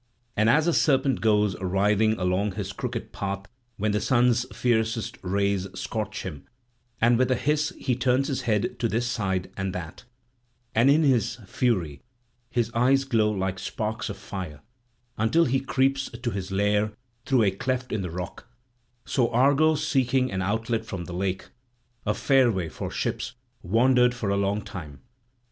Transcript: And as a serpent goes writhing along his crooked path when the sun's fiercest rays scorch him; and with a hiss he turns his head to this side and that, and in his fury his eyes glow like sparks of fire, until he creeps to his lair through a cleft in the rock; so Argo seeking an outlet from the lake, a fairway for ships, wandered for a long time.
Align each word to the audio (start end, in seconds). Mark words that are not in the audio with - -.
And 0.35 0.49
as 0.49 0.65
a 0.65 0.73
serpent 0.73 1.21
goes 1.21 1.55
writhing 1.61 2.17
along 2.17 2.53
his 2.53 2.73
crooked 2.73 3.11
path 3.13 3.45
when 3.77 3.91
the 3.91 4.01
sun's 4.01 4.45
fiercest 4.51 5.19
rays 5.21 5.67
scorch 5.79 6.23
him; 6.23 6.47
and 6.99 7.19
with 7.19 7.29
a 7.29 7.35
hiss 7.35 7.71
he 7.77 7.95
turns 7.95 8.27
his 8.27 8.41
head 8.49 8.79
to 8.79 8.87
this 8.87 9.05
side 9.05 9.51
and 9.55 9.75
that, 9.75 10.05
and 10.73 10.89
in 10.89 11.03
his 11.03 11.35
fury 11.45 12.01
his 12.49 12.71
eyes 12.73 13.03
glow 13.03 13.29
like 13.29 13.59
sparks 13.59 14.09
of 14.09 14.17
fire, 14.17 14.61
until 15.19 15.45
he 15.45 15.59
creeps 15.59 16.09
to 16.09 16.31
his 16.31 16.51
lair 16.51 16.93
through 17.27 17.43
a 17.43 17.51
cleft 17.51 17.91
in 17.93 18.01
the 18.01 18.09
rock; 18.09 18.47
so 19.05 19.29
Argo 19.29 19.75
seeking 19.75 20.31
an 20.31 20.41
outlet 20.41 20.83
from 20.83 21.05
the 21.05 21.13
lake, 21.13 21.49
a 22.07 22.15
fairway 22.15 22.67
for 22.69 22.89
ships, 22.89 23.33
wandered 23.61 24.15
for 24.15 24.31
a 24.31 24.35
long 24.35 24.63
time. 24.63 25.01